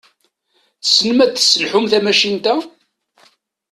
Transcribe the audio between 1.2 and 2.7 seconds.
ad tesselḥum tamacint-a?